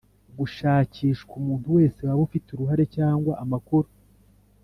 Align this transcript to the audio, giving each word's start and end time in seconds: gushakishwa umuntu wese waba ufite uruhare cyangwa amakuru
gushakishwa 0.37 1.33
umuntu 1.41 1.67
wese 1.77 1.99
waba 2.07 2.21
ufite 2.27 2.47
uruhare 2.51 2.83
cyangwa 2.95 3.31
amakuru 3.43 3.87